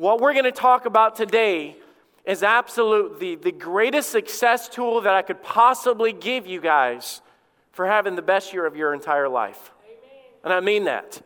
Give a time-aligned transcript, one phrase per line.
[0.00, 1.76] What we're going to talk about today
[2.24, 7.20] is absolutely the greatest success tool that I could possibly give you guys
[7.72, 9.72] for having the best year of your entire life.
[9.84, 9.98] Amen.
[10.44, 11.20] And I mean that.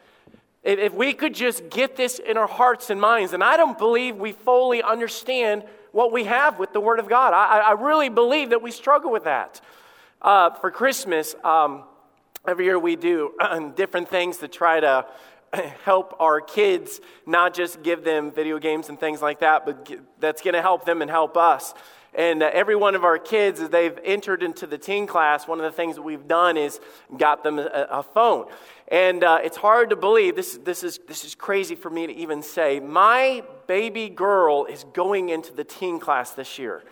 [0.65, 3.79] If, if we could just get this in our hearts and minds, and I don't
[3.79, 5.63] believe we fully understand
[5.93, 7.33] what we have with the Word of God.
[7.33, 9.61] I, I really believe that we struggle with that.
[10.21, 11.85] Uh, for Christmas, um,
[12.45, 13.35] every year we do
[13.77, 15.07] different things to try to
[15.85, 20.43] help our kids, not just give them video games and things like that, but that's
[20.43, 21.75] going to help them and help us.
[22.15, 25.59] And uh, every one of our kids, as they've entered into the teen class, one
[25.59, 26.79] of the things that we've done is
[27.17, 28.47] got them a, a phone.
[28.87, 32.13] And uh, it's hard to believe, this, this, is, this is crazy for me to
[32.13, 32.79] even say.
[32.79, 36.85] My baby girl is going into the teen class this year.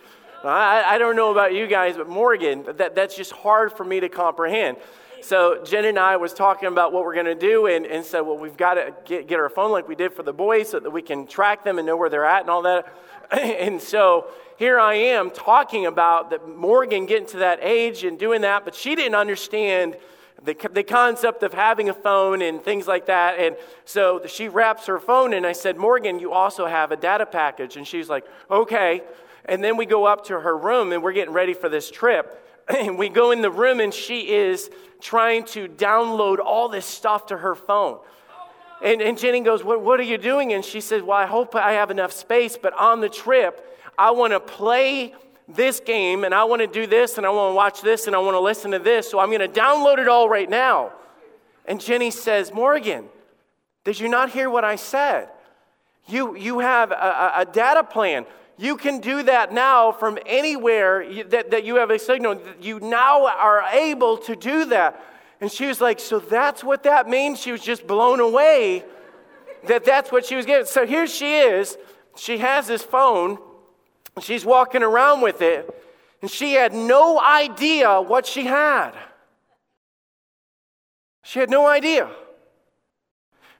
[0.43, 4.01] I, I don't know about you guys, but Morgan, that, that's just hard for me
[4.01, 4.77] to comprehend.
[5.23, 8.21] So Jen and I was talking about what we're going to do and, and said,
[8.21, 10.81] well, we've got to get, get our phone like we did for the boys so
[10.81, 12.93] that we can track them and know where they're at and all that.
[13.31, 14.27] and so
[14.57, 18.75] here I am talking about that Morgan getting to that age and doing that, but
[18.75, 19.95] she didn't understand
[20.43, 23.39] the, the concept of having a phone and things like that.
[23.39, 27.25] And so she wraps her phone, and I said, Morgan, you also have a data
[27.25, 27.77] package.
[27.77, 29.01] And she's like, okay.
[29.45, 32.41] And then we go up to her room, and we're getting ready for this trip.
[32.69, 34.69] And we go in the room, and she is
[35.03, 37.99] trying to download all this stuff to her phone.
[38.81, 40.53] And, and Jenny goes, what, what are you doing?
[40.53, 43.65] And she says, Well, I hope I have enough space, but on the trip,
[43.97, 45.13] I want to play
[45.47, 48.15] this game and I want to do this and I want to watch this and
[48.15, 49.09] I want to listen to this.
[49.09, 50.93] So I'm going to download it all right now.
[51.65, 53.07] And Jenny says, Morgan,
[53.83, 55.29] did you not hear what I said?
[56.07, 58.25] You, you have a, a data plan.
[58.63, 62.41] You can do that now from anywhere that, that you have a signal.
[62.61, 65.03] You now are able to do that.
[65.41, 67.41] And she was like, So that's what that means?
[67.41, 68.85] She was just blown away
[69.67, 70.65] that that's what she was getting.
[70.65, 71.77] So here she is.
[72.15, 73.37] She has this phone.
[74.21, 75.69] She's walking around with it.
[76.21, 78.91] And she had no idea what she had.
[81.23, 82.09] She had no idea.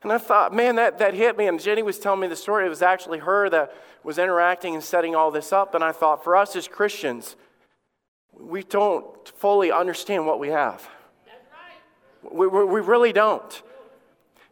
[0.03, 1.47] And I thought, man, that, that hit me.
[1.47, 2.65] And Jenny was telling me the story.
[2.65, 5.73] It was actually her that was interacting and setting all this up.
[5.73, 7.37] And I thought, for us as Christians,
[8.37, 10.87] we don't fully understand what we have.
[12.29, 13.63] We, we really don't.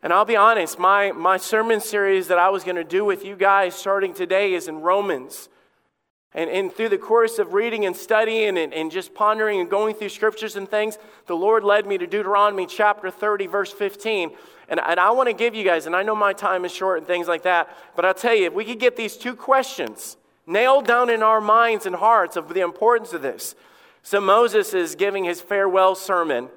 [0.04, 3.24] And I'll be honest, my, my sermon series that I was going to do with
[3.24, 5.48] you guys starting today is in Romans.
[6.34, 9.96] And, and through the course of reading and studying and, and just pondering and going
[9.96, 10.98] through scriptures and things,
[11.28, 14.32] the Lord led me to Deuteronomy chapter 30, verse 15.
[14.72, 16.98] And, and I want to give you guys, and I know my time is short
[16.98, 20.16] and things like that, but I'll tell you, if we could get these two questions
[20.48, 23.54] nailed down in our minds and hearts of the importance of this.
[24.02, 26.48] So Moses is giving his farewell sermon.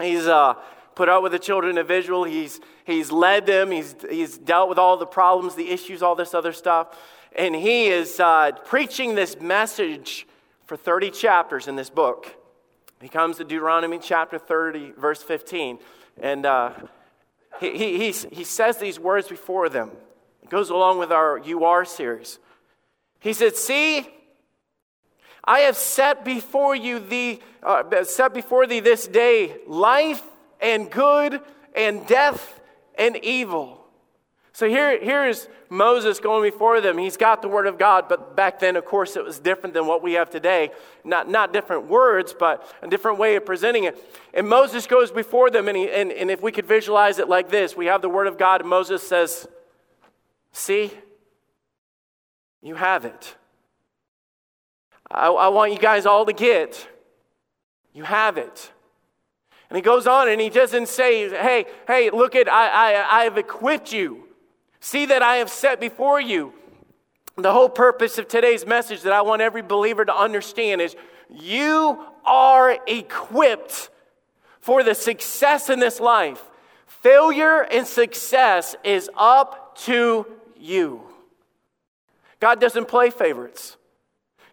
[0.00, 0.54] He's uh,
[0.96, 2.24] put out with the children of Israel.
[2.24, 3.70] He's, he's led them.
[3.70, 6.98] He's, he's dealt with all the problems, the issues, all this other stuff.
[7.36, 10.26] And he is uh, preaching this message
[10.64, 12.34] for 30 chapters in this book.
[13.00, 15.78] He comes to Deuteronomy chapter 30, verse 15.
[16.20, 16.72] And uh,
[17.60, 19.90] he, he, he says these words before them.
[20.42, 22.38] It goes along with our You Are series.
[23.20, 24.06] He said, See,
[25.44, 30.22] I have set before you the uh, set before thee this day life
[30.60, 31.40] and good
[31.74, 32.60] and death
[32.96, 33.85] and evil.
[34.56, 36.96] So here, here is Moses going before them.
[36.96, 39.86] He's got the word of God, but back then, of course, it was different than
[39.86, 40.70] what we have today.
[41.04, 44.02] Not, not different words, but a different way of presenting it.
[44.32, 47.50] And Moses goes before them, and, he, and, and if we could visualize it like
[47.50, 49.46] this, we have the word of God, and Moses says,
[50.52, 50.90] See,
[52.62, 53.36] you have it.
[55.10, 56.88] I, I want you guys all to get.
[57.92, 58.72] You have it.
[59.68, 63.24] And he goes on and he doesn't say, hey, hey, look at, I, I, I
[63.24, 64.25] have equipped you.
[64.80, 66.52] See that I have set before you.
[67.36, 70.96] The whole purpose of today's message that I want every believer to understand is
[71.30, 73.90] you are equipped
[74.60, 76.42] for the success in this life.
[76.86, 80.26] Failure and success is up to
[80.58, 81.02] you.
[82.40, 83.76] God doesn't play favorites.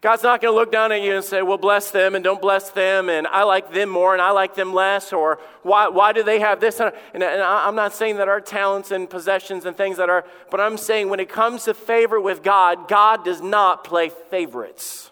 [0.04, 2.42] God's not going to look down at you and say, well, bless them and don't
[2.42, 6.12] bless them, and I like them more and I like them less, or why, why
[6.12, 6.82] do they have this?
[6.82, 10.60] And, and I'm not saying that our talents and possessions and things that are, but
[10.60, 15.10] I'm saying when it comes to favor with God, God does not play favorites.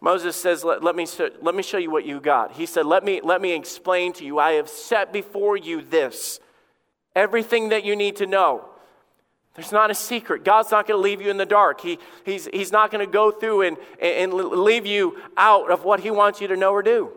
[0.00, 1.06] Moses says, let, let, me,
[1.40, 2.50] let me show you what you got.
[2.50, 4.40] He said, let me, let me explain to you.
[4.40, 6.40] I have set before you this,
[7.14, 8.69] everything that you need to know.
[9.54, 10.44] There's not a secret.
[10.44, 11.80] God's not going to leave you in the dark.
[11.80, 16.00] He, he's, he's not going to go through and, and leave you out of what
[16.00, 17.10] He wants you to know or do.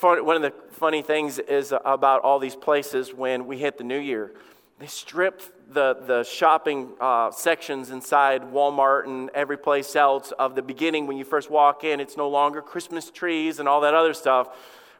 [0.00, 3.98] One of the funny things is about all these places when we hit the new
[3.98, 4.32] year.
[4.78, 5.42] They strip
[5.72, 11.16] the, the shopping uh, sections inside Walmart and every place else of the beginning when
[11.16, 11.98] you first walk in.
[11.98, 14.48] It's no longer Christmas trees and all that other stuff.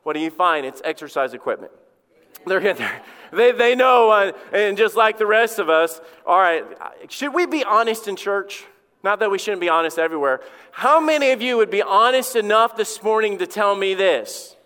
[0.02, 0.66] What do you find?
[0.66, 1.70] It's exercise equipment.
[2.48, 3.02] They're, they're,
[3.32, 6.64] they, they know, uh, and just like the rest of us, all right,
[7.08, 8.64] should we be honest in church?
[9.04, 10.40] Not that we shouldn't be honest everywhere.
[10.72, 14.56] How many of you would be honest enough this morning to tell me this?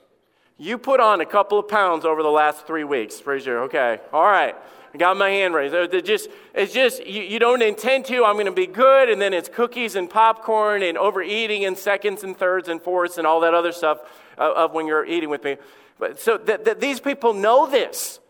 [0.59, 3.21] You put on a couple of pounds over the last three weeks.
[3.21, 3.55] Praise you.
[3.59, 3.99] Okay.
[4.13, 4.55] All right.
[4.95, 5.75] I got my hand raised.
[5.75, 8.25] It's just, it's just you, you don't intend to.
[8.25, 9.09] I'm going to be good.
[9.09, 13.27] And then it's cookies and popcorn and overeating and seconds and thirds and fourths and
[13.27, 14.01] all that other stuff
[14.39, 15.57] of, of when you're eating with me.
[15.99, 18.21] But, so that, that these people know this.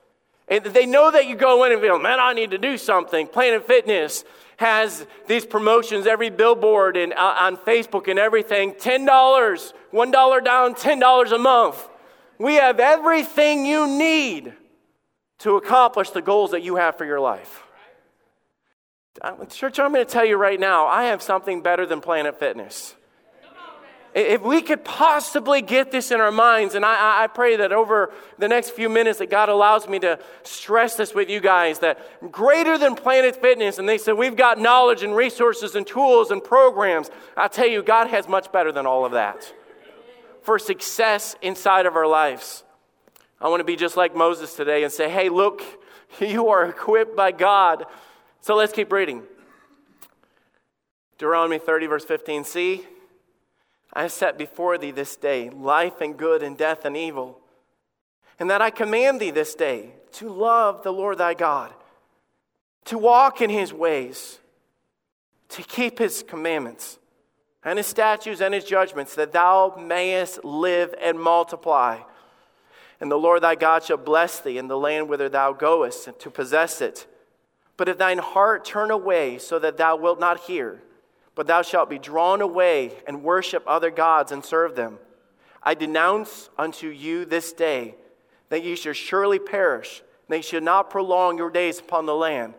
[0.48, 3.26] And they know that you go in and feel, man, I need to do something.
[3.26, 4.24] Planet Fitness
[4.56, 11.32] has these promotions, every billboard and uh, on Facebook and everything $10, $1 down, $10
[11.32, 11.88] a month.
[12.38, 14.52] We have everything you need
[15.38, 17.62] to accomplish the goals that you have for your life.
[19.50, 22.94] Church, I'm going to tell you right now, I have something better than Planet Fitness.
[24.14, 28.12] If we could possibly get this in our minds, and I, I, pray that over
[28.38, 32.30] the next few minutes that God allows me to stress this with you guys, that
[32.30, 36.44] greater than Planet Fitness, and they said we've got knowledge and resources and tools and
[36.44, 37.10] programs.
[37.38, 39.50] I tell you, God has much better than all of that
[40.42, 42.64] for success inside of our lives.
[43.40, 45.62] I want to be just like Moses today and say, hey, look,
[46.20, 47.86] you are equipped by God.
[48.42, 49.22] So let's keep reading.
[51.16, 52.44] Deuteronomy 30, verse 15.
[52.44, 52.84] See,
[53.92, 57.38] I have set before thee this day life and good and death and evil.
[58.38, 61.72] And that I command thee this day to love the Lord thy God,
[62.86, 64.38] to walk in his ways,
[65.50, 66.98] to keep his commandments
[67.64, 71.98] and his statutes and his judgments, that thou mayest live and multiply.
[73.00, 76.30] And the Lord thy God shall bless thee in the land whither thou goest to
[76.30, 77.06] possess it.
[77.76, 80.82] But if thine heart turn away so that thou wilt not hear,
[81.34, 84.98] but thou shalt be drawn away and worship other gods and serve them.
[85.62, 87.94] I denounce unto you this day
[88.48, 92.54] that ye shall surely perish, and they shall not prolong your days upon the land.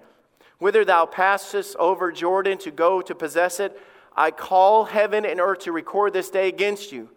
[0.57, 3.79] Whither thou passest over Jordan to go to possess it,
[4.15, 7.09] I call heaven and earth to record this day against you,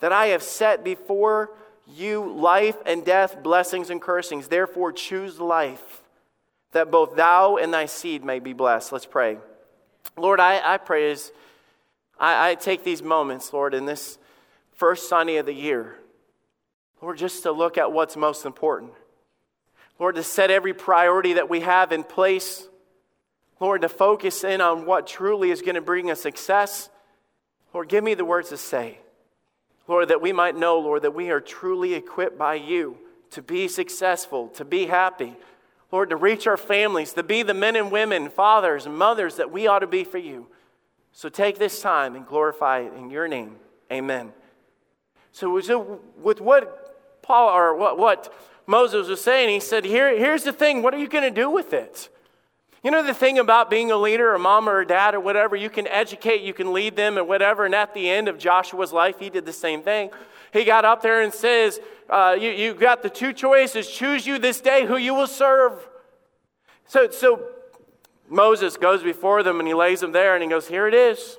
[0.00, 1.52] that I have set before
[1.86, 4.48] you life and death, blessings and cursings.
[4.48, 6.02] Therefore, choose life,
[6.72, 8.92] that both thou and thy seed may be blessed.
[8.92, 9.38] Let's pray.
[10.16, 11.32] Lord, I, I pray as
[12.18, 14.18] I, I take these moments, Lord, in this
[14.72, 15.96] first Sunday of the year,
[17.00, 18.92] Lord, just to look at what's most important.
[19.98, 22.66] Lord, to set every priority that we have in place.
[23.58, 26.88] Lord, to focus in on what truly is going to bring us success.
[27.74, 28.98] Lord, give me the words to say.
[29.86, 32.96] Lord, that we might know, Lord, that we are truly equipped by you
[33.32, 35.36] to be successful, to be happy,
[35.92, 39.50] Lord, to reach our families, to be the men and women, fathers and mothers that
[39.50, 40.46] we ought to be for you.
[41.12, 43.56] So take this time and glorify it in your name.
[43.90, 44.32] Amen.
[45.32, 45.52] So,
[46.16, 48.32] with what Paul or what, what
[48.66, 51.50] Moses was saying, he said, Here, here's the thing, what are you going to do
[51.50, 52.08] with it?
[52.82, 55.54] You know the thing about being a leader, a mom or a dad or whatever,
[55.54, 57.66] you can educate, you can lead them and whatever.
[57.66, 60.10] And at the end of Joshua's life, he did the same thing.
[60.52, 61.80] He got up there and says,
[62.10, 63.88] uh, you, you got the two choices.
[63.88, 65.88] Choose you this day who you will serve.
[66.86, 67.46] So, so
[68.28, 71.38] Moses goes before them and he lays them there and he goes, Here it is.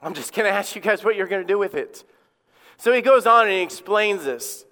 [0.00, 2.04] I'm just going to ask you guys what you're going to do with it.
[2.76, 4.64] So he goes on and he explains this.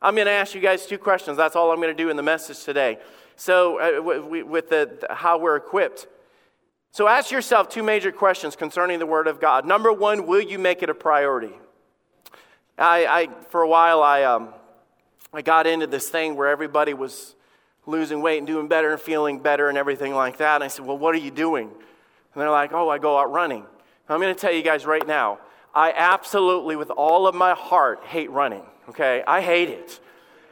[0.00, 1.36] I'm going to ask you guys two questions.
[1.36, 2.98] That's all I'm going to do in the message today.
[3.36, 6.06] So, uh, with the, how we're equipped.
[6.92, 9.66] So, ask yourself two major questions concerning the Word of God.
[9.66, 11.52] Number one, will you make it a priority?
[12.78, 14.50] I, I for a while, I, um,
[15.32, 17.34] I got into this thing where everybody was
[17.86, 20.56] losing weight and doing better and feeling better and everything like that.
[20.56, 21.68] And I said, Well, what are you doing?
[21.68, 23.64] And they're like, Oh, I go out running.
[24.08, 25.38] I'm going to tell you guys right now,
[25.74, 28.62] I absolutely, with all of my heart, hate running.
[28.88, 29.24] Okay?
[29.26, 30.00] I hate it.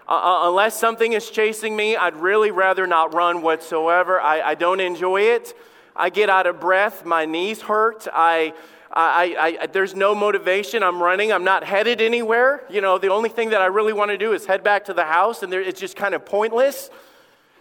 [0.08, 4.20] Uh, uh, unless something is chasing me, I'd really rather not run whatsoever.
[4.20, 5.54] I, I don't enjoy it.
[5.96, 7.04] I get out of breath.
[7.04, 8.06] My knees hurt.
[8.12, 8.54] I,
[8.96, 10.82] I, I, there's no motivation.
[10.84, 11.32] I'm running.
[11.32, 12.62] I'm not headed anywhere.
[12.70, 14.94] You know, the only thing that I really want to do is head back to
[14.94, 16.90] the house, and there, it's just kind of pointless.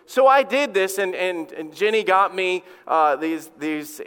[0.06, 4.00] So I did this, and, and, and Jenny got me uh, these, these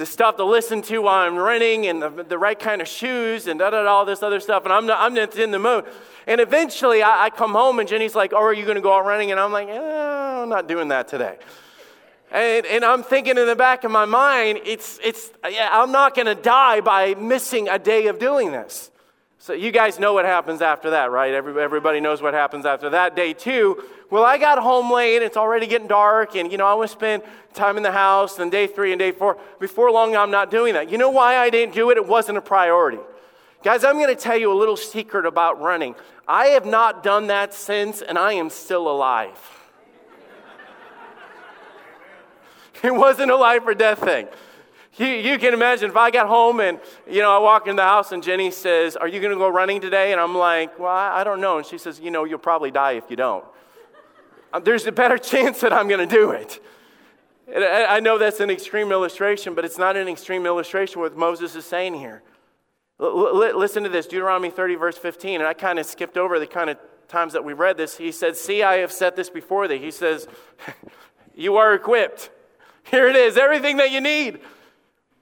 [0.00, 3.46] the stuff to listen to while I'm running and the, the right kind of shoes
[3.46, 4.64] and da da all this other stuff.
[4.64, 5.84] And I'm, not, I'm in the mood.
[6.26, 8.96] And eventually I, I come home and Jenny's like, Oh, are you going to go
[8.96, 9.30] out running?
[9.30, 11.36] And I'm like, eh, I'm not doing that today.
[12.30, 16.14] And, and I'm thinking in the back of my mind, it's, it's, yeah, I'm not
[16.14, 18.90] going to die by missing a day of doing this.
[19.38, 21.32] So you guys know what happens after that, right?
[21.32, 23.16] Everybody knows what happens after that.
[23.16, 25.22] Day two, well, I got home late.
[25.22, 27.22] It's already getting dark, and you know I want to spend
[27.54, 28.38] time in the house.
[28.38, 30.90] And day three and day four, before long, I'm not doing that.
[30.90, 31.96] You know why I didn't do it?
[31.96, 32.98] It wasn't a priority.
[33.62, 35.94] Guys, I'm going to tell you a little secret about running.
[36.28, 39.59] I have not done that since, and I am still alive.
[42.84, 44.28] it wasn't a life or death thing.
[44.96, 47.82] You, you can imagine if I got home and, you know, I walk in the
[47.82, 50.12] house and Jenny says, Are you going to go running today?
[50.12, 51.58] And I'm like, Well, I don't know.
[51.58, 53.44] And she says, You know, you'll probably die if you don't.
[54.52, 56.60] Uh, there's a better chance that I'm going to do it.
[57.52, 61.56] And I know that's an extreme illustration, but it's not an extreme illustration what Moses
[61.56, 62.22] is saying here.
[63.00, 65.40] L- listen to this Deuteronomy 30, verse 15.
[65.40, 67.96] And I kind of skipped over the kind of times that we read this.
[67.96, 69.78] He said, See, I have set this before thee.
[69.78, 70.28] He says,
[71.34, 72.30] You are equipped.
[72.84, 74.40] Here it is, everything that you need.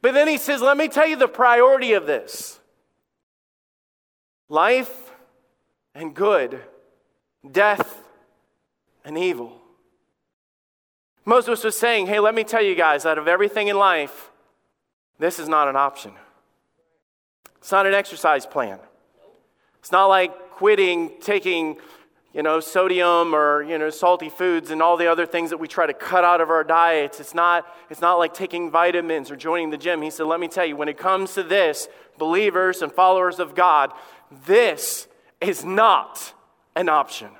[0.00, 2.58] But then he says, Let me tell you the priority of this
[4.48, 5.12] life
[5.94, 6.60] and good,
[7.50, 8.02] death
[9.04, 9.60] and evil.
[11.24, 14.30] Moses was saying, Hey, let me tell you guys, out of everything in life,
[15.18, 16.12] this is not an option.
[17.58, 18.78] It's not an exercise plan.
[19.80, 21.76] It's not like quitting taking
[22.34, 25.66] you know, sodium or, you know, salty foods and all the other things that we
[25.66, 27.20] try to cut out of our diets.
[27.20, 30.02] It's not, it's not like taking vitamins or joining the gym.
[30.02, 33.54] He said, let me tell you, when it comes to this, believers and followers of
[33.54, 33.92] God,
[34.46, 35.08] this
[35.40, 36.34] is not
[36.76, 37.30] an option.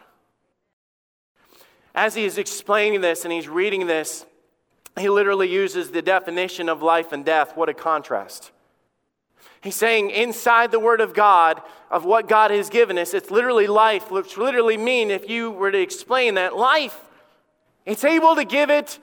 [1.95, 4.25] As he is explaining this and he's reading this,
[4.99, 7.57] he literally uses the definition of life and death.
[7.57, 8.53] What a contrast.
[9.69, 11.61] He's saying inside the Word of God,
[11.91, 15.71] of what God has given us, it's literally life, which literally mean, if you were
[15.71, 16.99] to explain that, life.
[17.85, 18.99] It's able to give it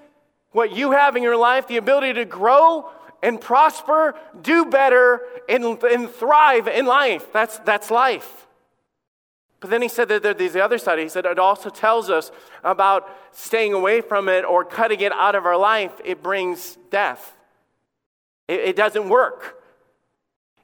[0.54, 2.90] what you have in your life, the ability to grow
[3.22, 7.32] and prosper, do better, and, and thrive in life.
[7.32, 8.48] That's, that's life.
[9.60, 10.98] But then he said that there's the other side.
[10.98, 12.32] He said it also tells us
[12.64, 15.94] about staying away from it or cutting it out of our life.
[16.04, 17.38] It brings death.
[18.48, 19.62] It, it doesn't work.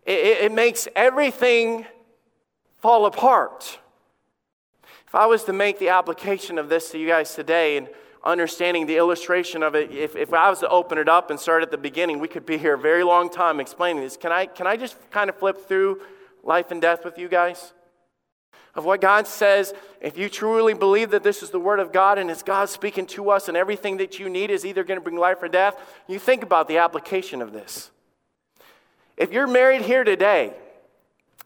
[0.05, 1.85] It, it makes everything
[2.79, 3.79] fall apart.
[5.07, 7.89] If I was to make the application of this to you guys today and
[8.23, 11.63] understanding the illustration of it, if, if I was to open it up and start
[11.63, 14.15] at the beginning, we could be here a very long time explaining this.
[14.15, 16.01] Can I, can I just kind of flip through
[16.43, 17.73] life and death with you guys?
[18.73, 22.17] Of what God says, if you truly believe that this is the Word of God
[22.17, 25.03] and it's God speaking to us and everything that you need is either going to
[25.03, 25.77] bring life or death,
[26.07, 27.91] you think about the application of this.
[29.17, 30.53] If you're married here today,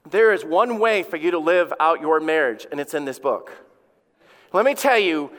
[0.10, 3.20] there is one way for you to live out your marriage, and it's in this
[3.20, 3.52] book.
[4.54, 5.32] Let me tell you,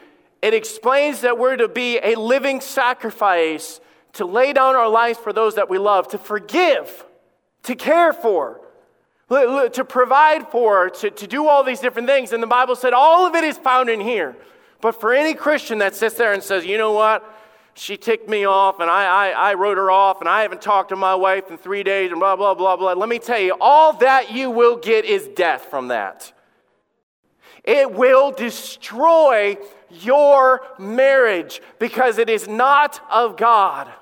[0.42, 3.80] it explains that we're to be a living sacrifice,
[4.14, 7.04] to lay down our lives for those that we love, to forgive,
[7.62, 8.60] to care for,
[9.28, 12.32] to provide for, to, to do all these different things.
[12.32, 14.36] And the Bible said all of it is found in here.
[14.80, 17.24] But for any Christian that sits there and says, you know what?
[17.78, 20.88] She ticked me off and I, I, I wrote her off and I haven't talked
[20.88, 22.94] to my wife in three days and blah, blah, blah, blah.
[22.94, 26.32] Let me tell you, all that you will get is death from that.
[27.64, 29.58] It will destroy
[29.90, 33.92] your marriage because it is not of God.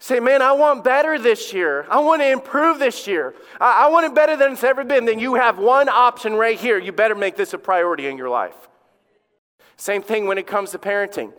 [0.00, 1.86] Say, man, I want better this year.
[1.88, 3.34] I want to improve this year.
[3.60, 5.04] I, I want it better than it's ever been.
[5.04, 6.78] Then you have one option right here.
[6.78, 8.68] You better make this a priority in your life.
[9.76, 11.32] Same thing when it comes to parenting.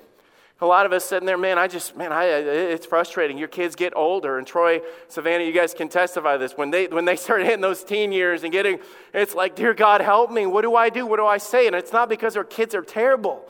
[0.61, 3.37] A lot of us sitting there, man, I just, man, I, it's frustrating.
[3.37, 6.57] Your kids get older, and Troy, Savannah, you guys can testify this.
[6.57, 8.79] When they, when they start hitting those teen years and getting,
[9.13, 10.45] it's like, dear God, help me.
[10.45, 11.05] What do I do?
[11.05, 11.67] What do I say?
[11.67, 13.45] And it's not because our kids are terrible.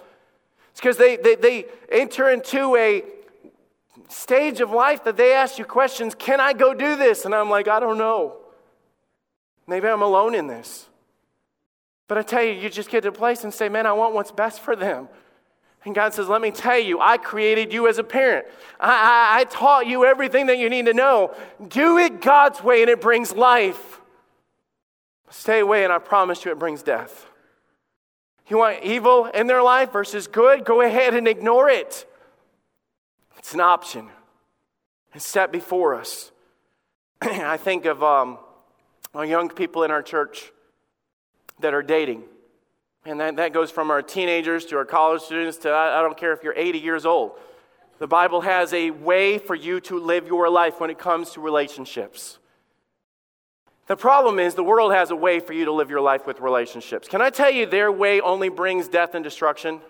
[0.71, 3.03] It's because they, they, they enter into a
[4.07, 7.25] stage of life that they ask you questions, can I go do this?
[7.25, 8.37] And I'm like, I don't know.
[9.67, 10.87] Maybe I'm alone in this.
[12.07, 14.13] But I tell you, you just get to a place and say, man, I want
[14.13, 15.09] what's best for them.
[15.89, 18.45] And God says, Let me tell you, I created you as a parent.
[18.79, 21.35] I, I, I, taught you everything that you need to know.
[21.67, 23.99] Do it God's way, and it brings life.
[25.31, 27.25] Stay away, and I promise you, it brings death.
[28.49, 30.63] You want evil in their life versus good?
[30.63, 32.07] Go ahead and ignore it.
[33.39, 34.09] It's an option.
[35.15, 36.31] It's set before us.
[37.21, 38.37] I think of um,
[39.15, 40.51] young people in our church
[41.61, 42.25] that are dating.
[43.05, 46.17] And that, that goes from our teenagers to our college students to I, I don't
[46.17, 47.31] care if you're 80 years old.
[47.99, 51.41] The Bible has a way for you to live your life when it comes to
[51.41, 52.39] relationships.
[53.87, 56.39] The problem is, the world has a way for you to live your life with
[56.39, 57.07] relationships.
[57.07, 59.81] Can I tell you, their way only brings death and destruction?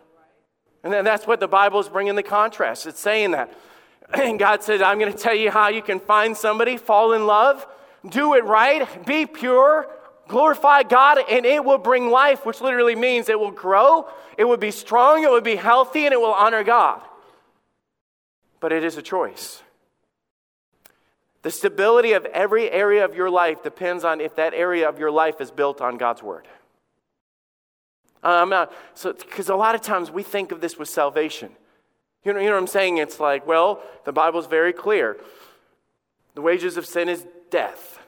[0.83, 2.87] And that's what the Bible is bringing the contrast.
[2.87, 3.53] It's saying that.
[4.11, 7.27] And God says, I'm going to tell you how you can find somebody, fall in
[7.27, 7.67] love,
[8.09, 9.87] do it right, be pure,
[10.29, 14.07] glorify God, and it will bring life, which literally means it will grow,
[14.37, 17.01] it will be strong, it will be healthy, and it will honor God.
[18.61, 19.61] But it is a choice.
[21.41, 25.11] The stability of every area of your life depends on if that area of your
[25.11, 26.47] life is built on God's word.
[28.23, 31.51] Um, uh, so, because a lot of times we think of this with salvation.
[32.25, 32.97] You know, you know what I'm saying?
[32.97, 35.17] It's like, well, the Bible's very clear.
[36.35, 37.98] The wages of sin is death.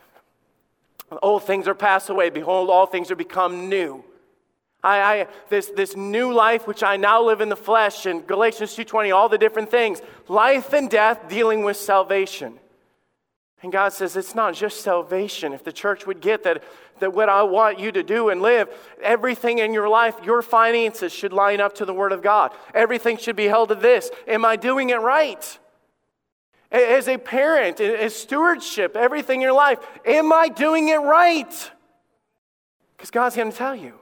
[1.21, 2.29] Old things are passed away.
[2.29, 4.03] Behold, all things are become new.
[4.83, 8.75] I, I, this, this new life which I now live in the flesh, and Galatians
[8.75, 10.01] 2.20, all the different things.
[10.27, 12.59] Life and death dealing with salvation.
[13.61, 15.53] And God says it's not just salvation.
[15.53, 16.63] If the church would get that,
[16.99, 18.69] that what I want you to do and live,
[19.03, 22.53] everything in your life, your finances should line up to the Word of God.
[22.73, 24.09] Everything should be held to this.
[24.27, 25.59] Am I doing it right?
[26.71, 31.71] As a parent, as stewardship, everything in your life, am I doing it right?
[32.95, 33.95] Because God's going to tell you.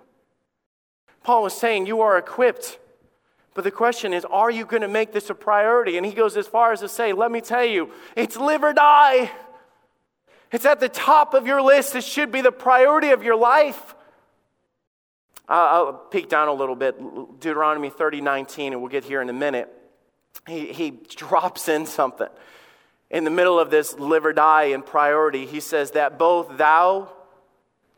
[1.23, 2.79] Paul was saying, You are equipped.
[3.55, 5.97] But the question is, are you going to make this a priority?
[5.97, 8.73] And he goes as far as to say, Let me tell you, it's live or
[8.73, 9.31] die.
[10.51, 11.95] It's at the top of your list.
[11.95, 13.95] It should be the priority of your life.
[15.47, 16.97] I'll peek down a little bit.
[17.39, 19.67] Deuteronomy 30, 19, and we'll get here in a minute.
[20.47, 22.27] He, he drops in something.
[23.09, 27.09] In the middle of this live or die in priority, he says that both thou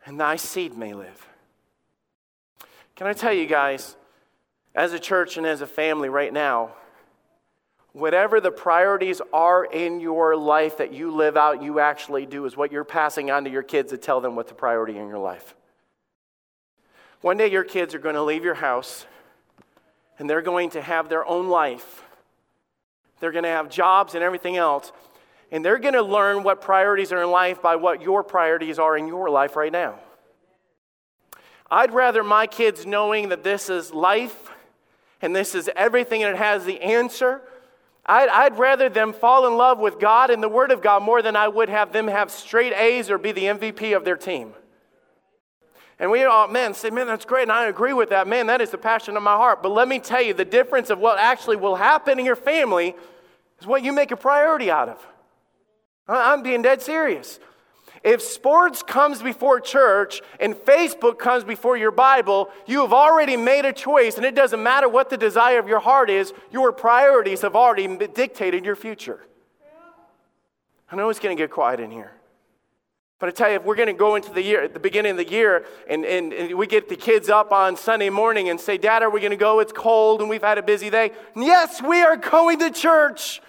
[0.06, 1.27] and thy seed may live.
[2.96, 3.98] Can I tell you guys,
[4.74, 6.72] as a church and as a family right now,
[7.94, 12.56] Whatever the priorities are in your life that you live out, you actually do, is
[12.56, 15.18] what you're passing on to your kids to tell them what the priority in your
[15.18, 15.56] life.
[17.20, 19.06] One day your kids are going to leave your house
[20.18, 22.03] and they're going to have their own life.
[23.22, 24.92] They're going to have jobs and everything else.
[25.50, 28.98] And they're going to learn what priorities are in life by what your priorities are
[28.98, 30.00] in your life right now.
[31.70, 34.50] I'd rather my kids knowing that this is life
[35.22, 37.42] and this is everything and it has the answer
[38.06, 41.22] I'd, I'd, rather them fall in love with God and the Word of God more
[41.22, 44.53] than I would have them have straight A's or be the MVP of their team.
[46.01, 48.27] And we all, man, say, man, that's great, and I agree with that.
[48.27, 49.61] Man, that is the passion of my heart.
[49.61, 52.96] But let me tell you, the difference of what actually will happen in your family
[53.59, 55.07] is what you make a priority out of.
[56.07, 57.40] I'm being dead serious.
[58.03, 63.66] If sports comes before church and Facebook comes before your Bible, you have already made
[63.66, 67.42] a choice, and it doesn't matter what the desire of your heart is, your priorities
[67.42, 69.20] have already dictated your future.
[70.92, 72.11] I know it's going to get quiet in here.
[73.22, 75.12] But I tell you, if we're going to go into the year, at the beginning
[75.12, 78.60] of the year, and, and, and, we get the kids up on Sunday morning and
[78.60, 79.60] say, Dad, are we going to go?
[79.60, 81.12] It's cold and we've had a busy day.
[81.36, 83.40] And yes, we are going to church.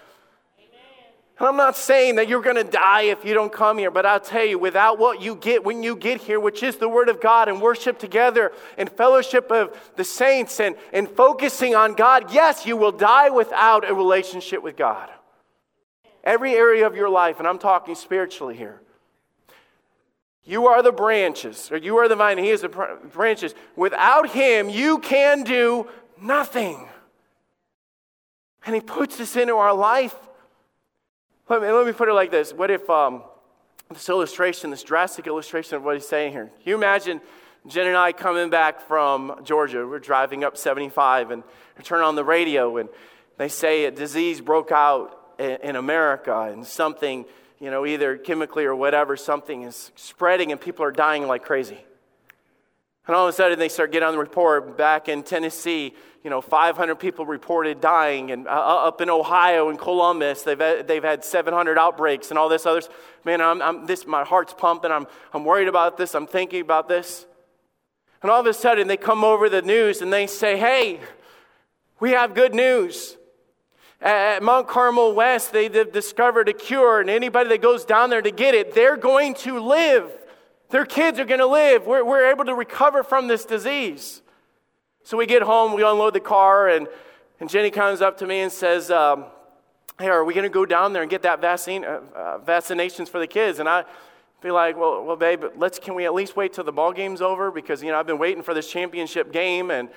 [0.58, 1.14] Amen.
[1.38, 4.04] And I'm not saying that you're going to die if you don't come here, but
[4.04, 7.08] I'll tell you, without what you get when you get here, which is the Word
[7.08, 12.30] of God and worship together and fellowship of the saints and, and focusing on God,
[12.30, 15.08] yes, you will die without a relationship with God.
[16.22, 18.81] Every area of your life, and I'm talking spiritually here.
[20.44, 23.54] You are the branches, or you are the vine, He is the branches.
[23.76, 25.88] Without Him, you can do
[26.20, 26.88] nothing.
[28.66, 30.14] And He puts this into our life
[31.48, 32.54] let me, let me put it like this.
[32.54, 33.22] What if um,
[33.90, 36.46] this illustration, this drastic illustration of what he's saying here?
[36.46, 37.20] Can you imagine
[37.66, 39.86] Jen and I coming back from Georgia?
[39.86, 41.42] We're driving up 75 and
[41.76, 42.88] we turn on the radio and
[43.36, 47.24] they say a disease broke out in, America and something,
[47.60, 51.84] you know, either chemically or whatever, something is spreading and people are dying like crazy.
[53.06, 55.92] And all of a sudden, they start getting on the report back in Tennessee,
[56.22, 58.30] you know, 500 people reported dying.
[58.30, 62.38] And uh, uh, up in Ohio and Columbus, they've had, they've had 700 outbreaks and
[62.38, 62.88] all this others.
[63.24, 64.92] Man, I'm, I'm, this, my heart's pumping.
[64.92, 66.14] I'm, I'm worried about this.
[66.14, 67.26] I'm thinking about this.
[68.22, 71.00] And all of a sudden, they come over the news and they say, hey,
[71.98, 73.16] we have good news.
[74.02, 78.32] At Mount Carmel West, they've discovered a cure, and anybody that goes down there to
[78.32, 80.10] get it, they're going to live.
[80.70, 81.86] Their kids are going to live.
[81.86, 84.22] We're, we're able to recover from this disease.
[85.04, 86.88] So we get home, we unload the car, and,
[87.38, 89.26] and Jenny comes up to me and says, um,
[90.00, 93.08] Hey, are we going to go down there and get that vaccine, uh, uh, vaccinations
[93.08, 93.60] for the kids?
[93.60, 93.84] And I
[94.40, 97.22] be like, well, well, babe, let's, can we at least wait till the ball game's
[97.22, 97.52] over?
[97.52, 99.88] Because, you know, I've been waiting for this championship game, and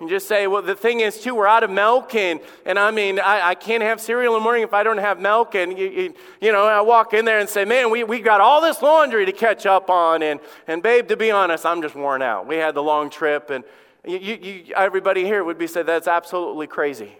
[0.00, 2.90] and just say, well, the thing is, too, we're out of milk, and, and I
[2.90, 5.54] mean, I, I can't have cereal in the morning if I don't have milk.
[5.54, 8.40] And, you, you, you know, I walk in there and say, man, we, we got
[8.40, 10.22] all this laundry to catch up on.
[10.22, 12.46] And, and babe, to be honest, I'm just worn out.
[12.46, 13.62] We had the long trip, and
[14.06, 17.18] you, you, everybody here would be said, that's absolutely crazy.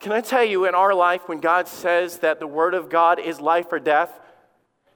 [0.00, 3.20] Can I tell you, in our life, when God says that the Word of God
[3.20, 4.18] is life or death,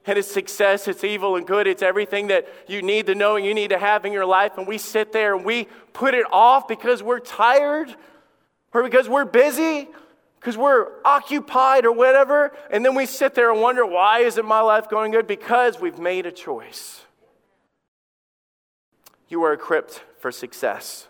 [0.06, 3.44] and it's success, it's evil and good, it's everything that you need to know and
[3.44, 4.56] you need to have in your life.
[4.56, 7.94] And we sit there and we put it off because we're tired
[8.72, 9.88] or because we're busy,
[10.38, 12.52] because we're occupied or whatever.
[12.70, 15.26] And then we sit there and wonder, why isn't my life going good?
[15.26, 17.02] Because we've made a choice.
[19.28, 21.08] You are equipped for success.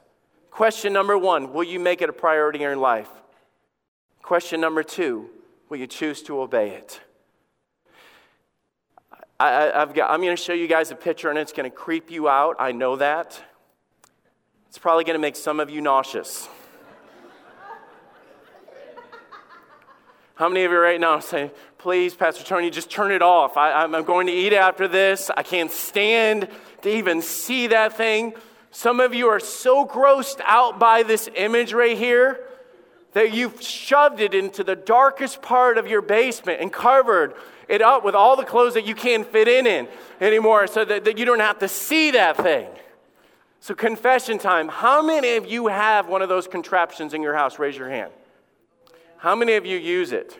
[0.50, 3.10] Question number one Will you make it a priority in your life?
[4.22, 5.28] Question number two
[5.68, 7.00] Will you choose to obey it?
[9.38, 11.76] I, have got, I'm going to show you guys a picture and it's going to
[11.76, 12.56] creep you out.
[12.58, 13.38] I know that.
[14.68, 16.48] It's probably going to make some of you nauseous.
[20.36, 23.56] How many of you right now say, please, Pastor Tony, just turn it off?
[23.56, 25.30] I, I'm going to eat after this.
[25.34, 26.48] I can't stand
[26.82, 28.34] to even see that thing.
[28.70, 32.45] Some of you are so grossed out by this image right here
[33.16, 37.32] that you've shoved it into the darkest part of your basement and covered
[37.66, 39.88] it up with all the clothes that you can't fit in in
[40.20, 42.68] anymore so that, that you don't have to see that thing.
[43.60, 44.68] So, confession time.
[44.68, 47.58] How many of you have one of those contraptions in your house?
[47.58, 48.12] Raise your hand.
[49.16, 50.38] How many of you use it?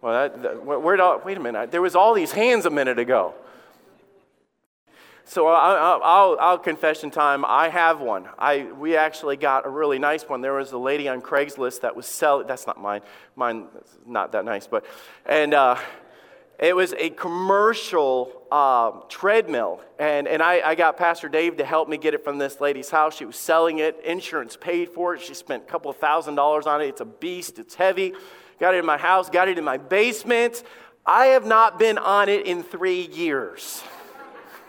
[0.00, 1.72] Well, that, that, where, all, wait a minute.
[1.72, 3.34] There was all these hands a minute ago.
[5.30, 7.44] So I'll, I'll, I'll, confession time.
[7.44, 8.28] I have one.
[8.36, 10.40] I, we actually got a really nice one.
[10.40, 12.48] There was a lady on Craigslist that was selling.
[12.48, 13.02] That's not mine.
[13.36, 13.68] Mine
[14.04, 14.84] not that nice, but
[15.24, 15.76] and uh,
[16.58, 19.80] it was a commercial uh, treadmill.
[20.00, 22.90] And, and I, I got Pastor Dave to help me get it from this lady's
[22.90, 23.16] house.
[23.16, 25.20] She was selling it, insurance paid for it.
[25.20, 26.86] She spent a couple of thousand dollars on it.
[26.86, 28.14] It's a beast, it's heavy.
[28.58, 30.64] Got it in my house, got it in my basement.
[31.06, 33.84] I have not been on it in three years.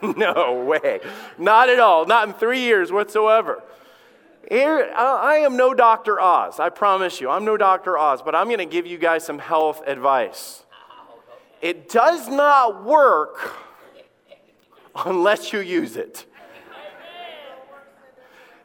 [0.16, 1.00] no way.
[1.38, 2.06] Not at all.
[2.06, 3.62] Not in three years whatsoever.
[4.50, 6.20] Here, I am no Dr.
[6.20, 6.58] Oz.
[6.58, 7.30] I promise you.
[7.30, 7.96] I'm no Dr.
[7.96, 10.64] Oz, but I'm going to give you guys some health advice.
[11.60, 13.54] It does not work
[15.06, 16.26] unless you use it.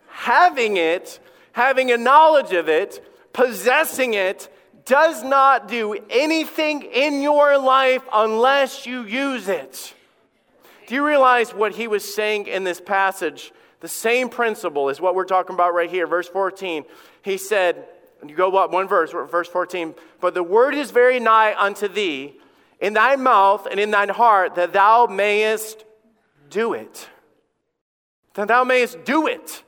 [0.07, 1.19] Having it,
[1.51, 4.49] having a knowledge of it, possessing it,
[4.85, 9.93] does not do anything in your life unless you use it.
[10.87, 13.51] Do you realize what he was saying in this passage?
[13.81, 16.85] The same principle is what we're talking about right here, verse 14.
[17.21, 17.85] He said,
[18.25, 22.35] you go up one verse, verse 14, but the word is very nigh unto thee,
[22.79, 25.83] in thy mouth and in thine heart, that thou mayest
[26.49, 27.09] do it.
[28.35, 29.63] That thou mayest do it.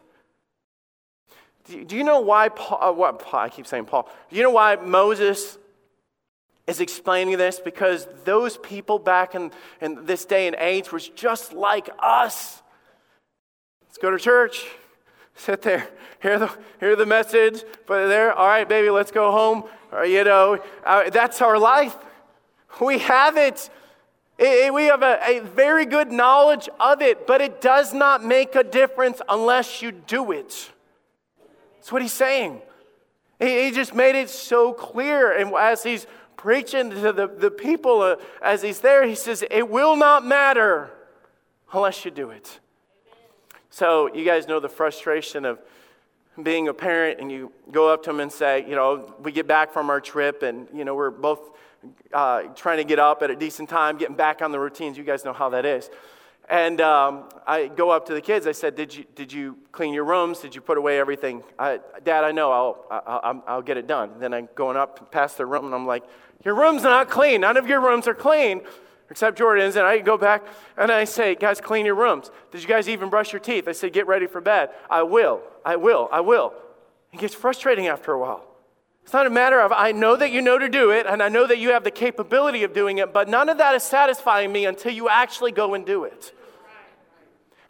[1.67, 4.51] Do you know why Paul, uh, what, Paul, I keep saying Paul, do you know
[4.51, 5.57] why Moses
[6.69, 7.59] is explaining this?
[7.59, 9.51] Because those people back in,
[9.81, 12.61] in this day and age was just like us.
[13.87, 14.65] Let's go to church,
[15.35, 15.87] sit there,
[16.21, 19.63] hear the, hear the message, it there, all right, baby, let's go home.
[19.91, 21.97] Or, you know, uh, that's our life.
[22.79, 23.67] We have it.
[24.37, 28.53] it we have a, a very good knowledge of it, but it does not make
[28.53, 30.69] a difference unless you do it.
[31.77, 32.61] That's what he's saying.
[33.39, 35.31] He just made it so clear.
[35.31, 36.05] And as he's
[36.39, 40.89] preaching to the, the people, uh, as he's there, he says, It will not matter
[41.73, 42.59] unless you do it.
[43.69, 45.59] So, you guys know the frustration of
[46.41, 49.47] being a parent, and you go up to them and say, You know, we get
[49.47, 51.41] back from our trip, and, you know, we're both
[52.13, 54.97] uh, trying to get up at a decent time, getting back on the routines.
[54.97, 55.89] You guys know how that is.
[56.49, 58.47] And um, I go up to the kids.
[58.47, 60.39] I said, did you, did you clean your rooms?
[60.39, 61.43] Did you put away everything?
[61.59, 62.51] I, Dad, I know.
[62.51, 64.13] I'll, I'll, I'll get it done.
[64.19, 66.03] Then I'm going up past their room, and I'm like,
[66.43, 67.41] Your room's not clean.
[67.41, 68.61] None of your rooms are clean,
[69.11, 69.75] except Jordan's.
[69.75, 70.43] And I go back,
[70.75, 72.31] and I say, Guys, clean your rooms.
[72.51, 73.67] Did you guys even brush your teeth?
[73.67, 74.69] I said, Get ready for bed.
[74.89, 75.41] I will.
[75.63, 76.09] I will.
[76.11, 76.55] I will.
[77.13, 78.43] It gets frustrating after a while.
[79.03, 81.29] It's not a matter of, I know that you know to do it, and I
[81.29, 84.51] know that you have the capability of doing it, but none of that is satisfying
[84.51, 86.33] me until you actually go and do it.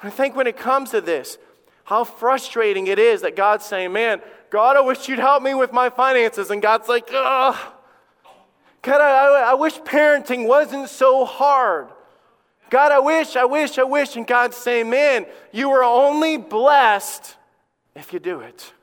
[0.01, 1.37] I think when it comes to this,
[1.83, 5.73] how frustrating it is that God's saying, Man, God, I wish you'd help me with
[5.73, 6.49] my finances.
[6.51, 7.55] And God's like, Ugh.
[8.81, 11.89] God, I, I wish parenting wasn't so hard.
[12.69, 14.15] God, I wish, I wish, I wish.
[14.15, 17.35] And God's saying, Man, you are only blessed
[17.95, 18.73] if you do it.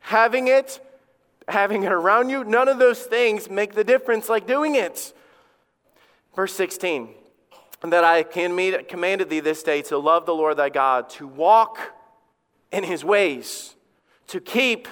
[0.00, 0.80] Having it
[1.48, 5.12] having it around you, none of those things make the difference like doing it.
[6.34, 7.08] Verse 16,
[7.92, 11.78] that I commanded thee this day to love the Lord thy God, to walk
[12.72, 13.74] in his ways,
[14.28, 14.88] to keep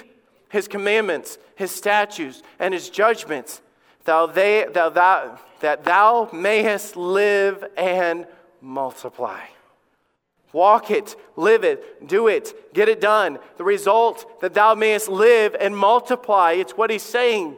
[0.49, 3.61] his commandments, his statutes, and his judgments,
[4.05, 8.27] thou they, thou, thou, that thou mayest live and
[8.61, 9.41] multiply.
[10.51, 13.39] Walk it, live it, do it, get it done.
[13.57, 16.51] The result that thou mayest live and multiply.
[16.51, 17.57] It's what he's saying.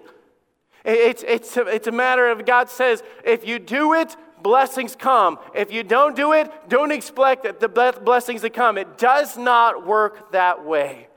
[0.85, 5.39] It's, it's, a, it's a matter of God says, if you do it, blessings come.
[5.53, 8.77] If you don't do it, don't expect that the blessings to come.
[8.77, 11.07] It does not work that way.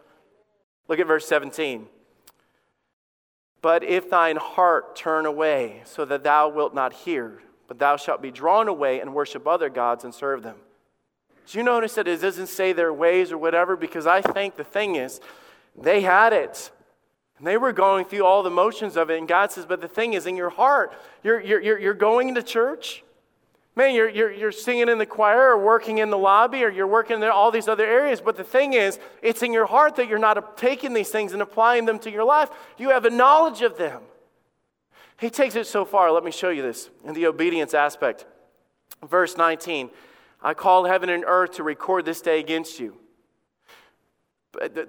[0.89, 1.87] Look at verse 17.
[3.61, 8.23] But if thine heart turn away, so that thou wilt not hear, but thou shalt
[8.23, 10.57] be drawn away and worship other gods and serve them.
[11.47, 13.77] Do you notice that it doesn't say their ways or whatever?
[13.77, 15.21] Because I think the thing is,
[15.77, 16.71] they had it.
[17.39, 19.19] And they were going through all the motions of it.
[19.19, 22.43] And God says, but the thing is, in your heart, you're, you're, you're going to
[22.43, 23.03] church.
[23.79, 26.89] Man, you're, you're, you're singing in the choir or working in the lobby or you're
[26.89, 28.21] working in all these other areas.
[28.21, 31.41] But the thing is, it's in your heart that you're not taking these things and
[31.41, 32.51] applying them to your life.
[32.77, 34.03] You have a knowledge of them.
[35.21, 36.11] He takes it so far.
[36.11, 38.27] Let me show you this in the obedience aspect.
[39.09, 39.91] Verse 19
[40.43, 42.97] I called heaven and earth to record this day against you.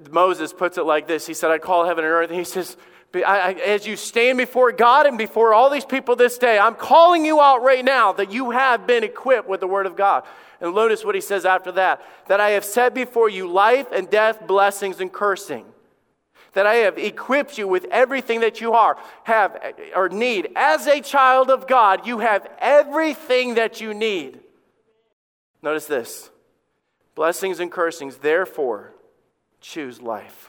[0.10, 2.32] Moses puts it like this He said, I call heaven and earth.
[2.32, 2.76] And he says,
[3.14, 7.42] As you stand before God and before all these people this day, I'm calling you
[7.42, 10.26] out right now that you have been equipped with the word of God.
[10.62, 14.10] And notice what he says after that that I have set before you life and
[14.10, 15.66] death, blessings and cursing.
[16.54, 19.58] That I have equipped you with everything that you are, have
[19.96, 20.50] or need.
[20.56, 24.40] As a child of God, you have everything that you need.
[25.62, 26.30] Notice this
[27.16, 28.18] blessings and cursings.
[28.18, 28.94] Therefore,
[29.62, 30.49] choose life.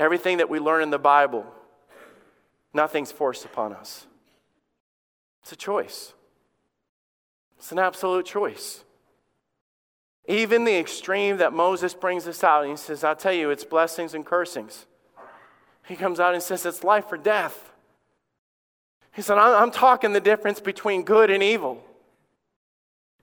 [0.00, 1.44] Everything that we learn in the Bible,
[2.74, 4.06] nothing's forced upon us.
[5.42, 6.14] It's a choice,
[7.58, 8.82] it's an absolute choice.
[10.26, 13.64] Even the extreme that Moses brings us out, and he says, I'll tell you, it's
[13.64, 14.86] blessings and cursings.
[15.86, 17.72] He comes out and says, it's life or death.
[19.12, 21.82] He said, I'm talking the difference between good and evil.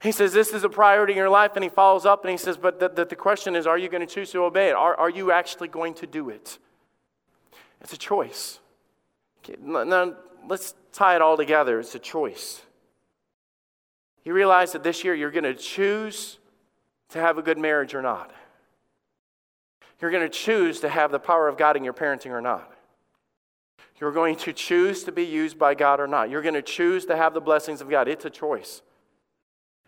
[0.01, 1.51] He says, This is a priority in your life.
[1.55, 3.89] And he follows up and he says, But the, the, the question is, are you
[3.89, 4.75] going to choose to obey it?
[4.75, 6.59] Are, are you actually going to do it?
[7.81, 8.59] It's a choice.
[9.43, 10.15] Okay, now,
[10.47, 11.79] let's tie it all together.
[11.79, 12.61] It's a choice.
[14.23, 16.39] You realize that this year you're going to choose
[17.09, 18.31] to have a good marriage or not.
[20.01, 22.71] You're going to choose to have the power of God in your parenting or not.
[23.99, 26.29] You're going to choose to be used by God or not.
[26.29, 28.07] You're going to choose to have the blessings of God.
[28.07, 28.81] It's a choice.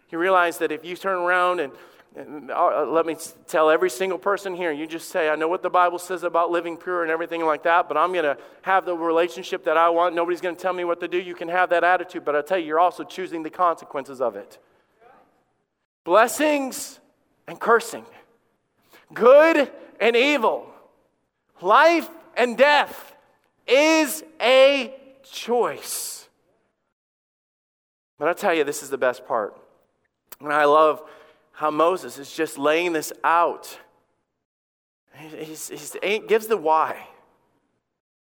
[0.09, 1.73] You realize that if you turn around and,
[2.15, 3.15] let me
[3.47, 6.49] tell every single person here, you just say, I know what the Bible says about
[6.49, 9.89] living pure and everything like that, but I'm going to have the relationship that I
[9.89, 10.15] want.
[10.15, 11.19] Nobody's going to tell me what to do.
[11.19, 14.35] You can have that attitude, but I tell you, you're also choosing the consequences of
[14.35, 14.57] it.
[16.03, 16.99] Blessings
[17.47, 18.05] and cursing,
[19.13, 20.67] good and evil,
[21.61, 23.15] life and death
[23.67, 24.93] is a
[25.31, 26.27] choice.
[28.17, 29.55] But I tell you, this is the best part.
[30.41, 31.01] And I love
[31.59, 33.77] how Moses is just laying this out.
[35.13, 37.05] He gives the why.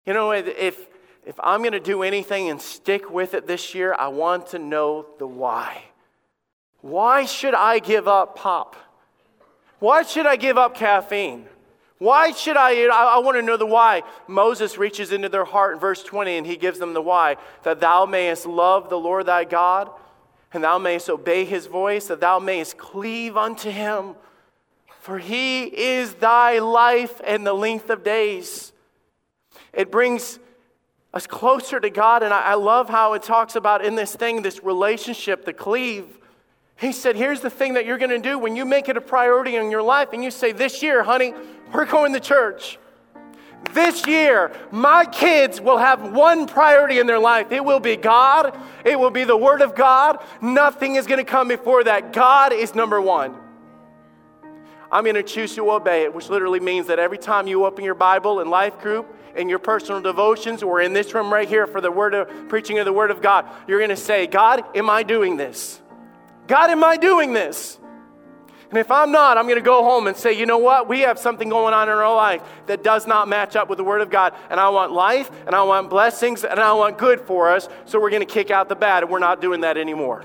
[0.04, 0.88] You know, if,
[1.24, 4.58] if I'm going to do anything and stick with it this year, I want to
[4.58, 5.84] know the why.
[6.80, 8.74] Why should I give up pop?
[9.78, 11.46] Why should I give up caffeine?
[11.98, 12.86] Why should I?
[12.86, 14.02] I, I want to know the why.
[14.26, 17.78] Moses reaches into their heart in verse 20 and he gives them the why that
[17.78, 19.92] thou mayest love the Lord thy God
[20.52, 24.14] and thou mayest obey his voice, that thou mayest cleave unto him.
[25.00, 28.72] For he is thy life and the length of days.
[29.72, 30.38] It brings
[31.14, 34.62] us closer to God, and I, love how it talks about in this thing, this
[34.62, 36.06] relationship, the cleave.
[36.76, 39.00] He said, Here's the thing that you're going to do when you make it a
[39.00, 41.34] priority in your life, and you say, This year, honey,
[41.72, 42.78] we're going to church.
[43.72, 47.52] This year, my kids will have one priority in their life.
[47.52, 50.22] It will be God, it will be the Word of God.
[50.40, 52.12] Nothing is going to come before that.
[52.12, 53.36] God is number one.
[54.90, 57.82] I'm going to choose to obey it, which literally means that every time you open
[57.82, 61.66] your Bible in life group, in your personal devotions, or in this room right here
[61.66, 64.62] for the word of preaching of the Word of God, you're going to say, God,
[64.76, 65.80] am I doing this?
[66.46, 67.78] God, am I doing this?
[68.72, 70.88] And if I'm not, I'm going to go home and say, you know what?
[70.88, 73.84] We have something going on in our life that does not match up with the
[73.84, 74.32] Word of God.
[74.48, 77.68] And I want life, and I want blessings, and I want good for us.
[77.84, 80.24] So we're going to kick out the bad, and we're not doing that anymore.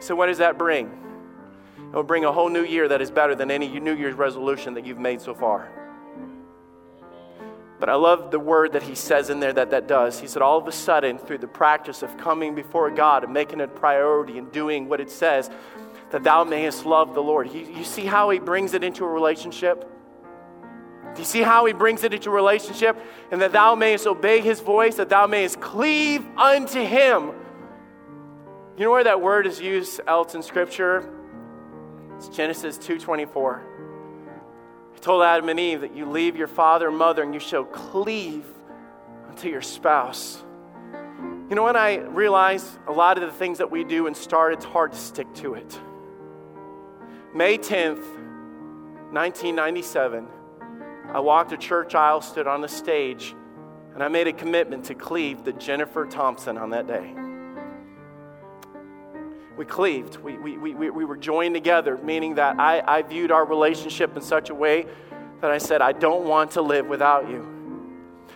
[0.00, 0.90] So, what does that bring?
[1.78, 4.74] It will bring a whole new year that is better than any New Year's resolution
[4.74, 5.70] that you've made so far.
[7.82, 10.20] But I love the word that he says in there that that does.
[10.20, 13.58] He said, all of a sudden, through the practice of coming before God and making
[13.58, 15.50] it a priority and doing what it says,
[16.12, 17.50] that thou mayest love the Lord.
[17.52, 19.90] You, you see how he brings it into a relationship?
[21.14, 22.98] Do you see how he brings it into a relationship?
[23.30, 27.32] And that thou mayest obey his voice, that thou mayest cleave unto him.
[28.76, 31.10] You know where that word is used else in Scripture?
[32.16, 33.62] It's Genesis 2.24.
[34.92, 37.64] He told Adam and Eve that you leave your father and mother and you shall
[37.64, 38.44] cleave
[39.28, 40.42] unto your spouse.
[41.48, 44.52] You know, when I realize a lot of the things that we do and start,
[44.52, 45.80] it's hard to stick to it.
[47.34, 48.04] May 10th,
[49.10, 50.28] 1997,
[51.14, 53.34] I walked a church aisle, stood on the stage,
[53.94, 57.14] and I made a commitment to cleave to Jennifer Thompson on that day.
[59.56, 60.18] We cleaved.
[60.18, 64.20] We, we, we, we were joined together, meaning that I, I viewed our relationship in
[64.20, 64.84] such a way
[65.40, 67.48] that I said, I don't want to live without you.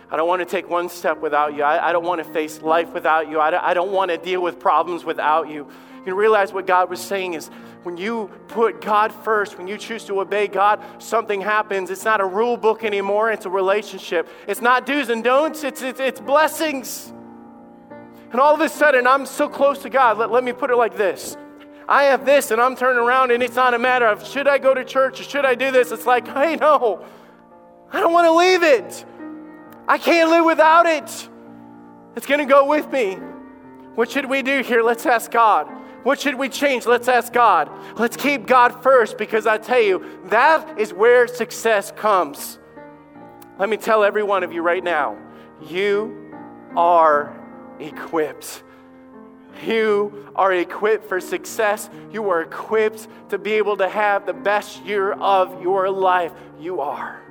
[0.09, 1.63] I don't want to take one step without you.
[1.63, 3.39] I, I don't want to face life without you.
[3.39, 5.67] I don't, I don't want to deal with problems without you.
[6.05, 7.49] You realize what God was saying is
[7.83, 11.89] when you put God first, when you choose to obey God, something happens.
[11.89, 14.29] It's not a rule book anymore, it's a relationship.
[14.47, 17.13] It's not do's and don'ts, it's, it's, it's blessings.
[18.31, 20.17] And all of a sudden, I'm so close to God.
[20.17, 21.37] Let, let me put it like this
[21.87, 24.57] I have this, and I'm turning around, and it's not a matter of should I
[24.57, 25.91] go to church or should I do this?
[25.91, 27.05] It's like, hey, no,
[27.91, 29.05] I don't want to leave it.
[29.87, 31.29] I can't live without it.
[32.15, 33.15] It's going to go with me.
[33.95, 34.83] What should we do here?
[34.83, 35.67] Let's ask God.
[36.03, 36.85] What should we change?
[36.85, 37.69] Let's ask God.
[37.97, 42.59] Let's keep God first because I tell you, that is where success comes.
[43.59, 45.17] Let me tell every one of you right now
[45.61, 46.33] you
[46.75, 47.35] are
[47.79, 48.63] equipped.
[49.65, 51.89] You are equipped for success.
[52.11, 56.31] You are equipped to be able to have the best year of your life.
[56.59, 57.26] You are.